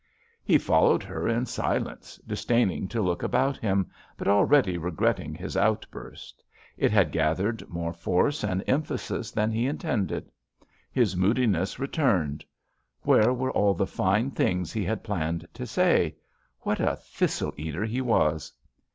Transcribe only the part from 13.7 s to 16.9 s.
the fine things he had planned to say? What